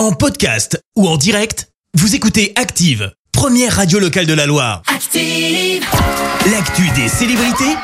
[0.00, 4.80] En podcast ou en direct, vous écoutez Active, première radio locale de la Loire.
[4.86, 5.84] Active.
[6.50, 7.76] L'actu des célébrités,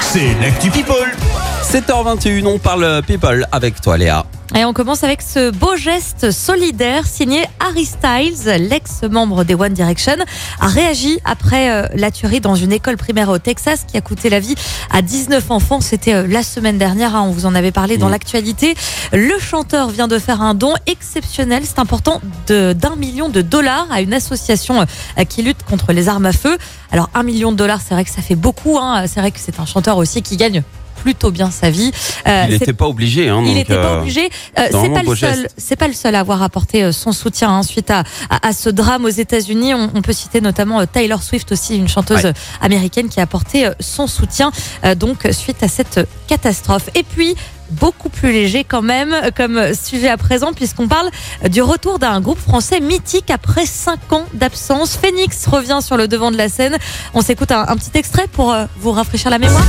[0.00, 1.14] c'est l'actu People.
[1.62, 4.24] 7h21, on parle people avec toi Léa.
[4.56, 10.14] Et on commence avec ce beau geste solidaire signé Harry Styles, l'ex-membre des One Direction,
[10.60, 14.30] a réagi après euh, la tuerie dans une école primaire au Texas qui a coûté
[14.30, 14.54] la vie
[14.92, 15.80] à 19 enfants.
[15.80, 18.10] C'était euh, la semaine dernière, hein, on vous en avait parlé dans Mmh.
[18.12, 18.74] l'actualité.
[19.12, 23.88] Le chanteur vient de faire un don exceptionnel, c'est important, de- d'un million de dollars
[23.90, 24.82] à une association
[25.18, 26.56] euh, qui lutte contre les armes à feu.
[26.92, 29.06] Alors un million de dollars, c'est vrai que ça fait beaucoup, hein.
[29.08, 30.62] c'est vrai que c'est un chanteur aussi qui gagne
[31.04, 31.92] plutôt bien sa vie.
[32.26, 33.28] Euh, Il n'était pas obligé.
[33.28, 34.30] Hein, il n'était pas euh, obligé.
[34.58, 35.48] Euh, c'est pas le seul.
[35.58, 38.52] C'est pas le seul à avoir apporté euh, son soutien hein, suite à, à, à
[38.54, 39.74] ce drame aux États-Unis.
[39.74, 42.32] On, on peut citer notamment Taylor Swift aussi, une chanteuse Ouais.
[42.62, 44.50] américaine qui a apporté son soutien
[44.96, 46.88] donc suite à cette catastrophe.
[46.94, 47.34] Et puis
[47.70, 51.10] beaucoup plus léger quand même comme sujet à présent puisqu'on parle
[51.50, 54.96] du retour d'un groupe français mythique après cinq ans d'absence.
[54.96, 56.76] Phoenix revient sur le devant de la scène.
[57.14, 59.64] On s'écoute un, un petit extrait pour vous rafraîchir la mémoire.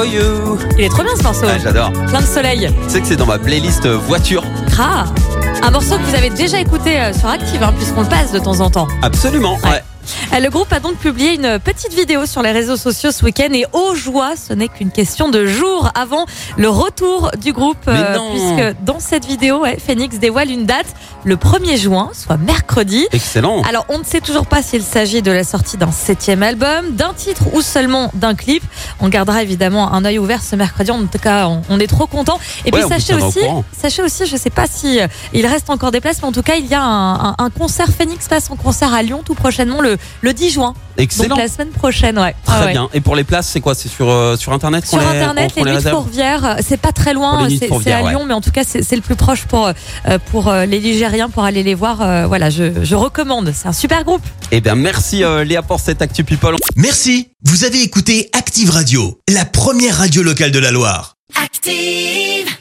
[0.00, 0.58] For you.
[0.78, 1.46] Il est trop bien ce morceau.
[1.46, 1.92] Ah, J'adore.
[1.92, 2.68] Plein de soleil.
[2.84, 4.42] Tu sais que c'est dans ma playlist euh, voiture.
[4.78, 5.04] Ah,
[5.62, 8.38] un morceau que vous avez déjà écouté euh, sur Active, hein, puisqu'on le passe de
[8.38, 8.88] temps en temps.
[9.02, 9.56] Absolument.
[9.64, 9.70] Ouais.
[9.70, 9.82] ouais.
[10.32, 13.48] Euh, Le groupe a donc publié une petite vidéo sur les réseaux sociaux ce week-end
[13.52, 16.24] et aux joie, ce n'est qu'une question de jours avant
[16.56, 20.86] le retour du groupe, euh, puisque dans cette vidéo, ouais, Phoenix dévoile une date
[21.24, 23.06] le 1er juin, soit mercredi.
[23.12, 23.62] Excellent.
[23.68, 27.12] Alors, on ne sait toujours pas s'il s'agit de la sortie d'un septième album, d'un
[27.12, 28.62] titre ou seulement d'un clip.
[29.00, 30.90] On gardera évidemment un œil ouvert ce mercredi.
[30.92, 32.38] En tout cas, on, on est trop content.
[32.64, 33.40] Et Ouais, puis, sachez aussi,
[33.76, 36.42] sachez aussi, je sais pas si euh, il reste encore des places, mais en tout
[36.42, 37.88] cas, il y a un, un- un concert.
[37.88, 40.74] Phoenix passe en concert à Lyon tout prochainement le, le 10 juin.
[40.96, 41.30] Excellent.
[41.30, 42.34] Donc la semaine prochaine, ouais.
[42.44, 42.72] Très Ah ouais.
[42.72, 42.88] bien.
[42.92, 43.74] Et pour les places, c'est quoi?
[43.74, 46.76] C'est sur, euh, sur Internet Sur les, internet, les les nuits de Fourvière, euh, c'est
[46.76, 48.10] pas très loin, c'est à ouais.
[48.10, 49.72] Lyon, mais en tout cas c'est c'est le plus proche pour euh,
[50.30, 52.02] pour euh, les Ligériens pour aller les voir.
[52.02, 53.52] euh, Voilà, je, je recommande.
[53.54, 54.22] C'est un super groupe.
[54.52, 56.56] Eh bien, merci euh, Léa pour cette Actu People.
[56.76, 61.14] Merci, vous avez écouté Active Radio, la première radio locale de la Loire.
[61.42, 62.59] Active.